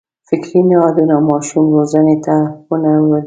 [0.27, 2.35] فکري نهادونو ماشوم روزنې ته
[2.69, 3.11] ونه لېدل.